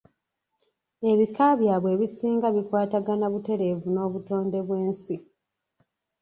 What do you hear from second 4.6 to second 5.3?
bw’ensi.